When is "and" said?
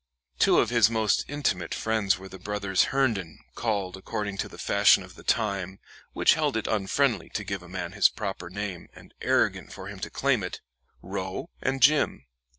8.95-9.13, 11.61-11.83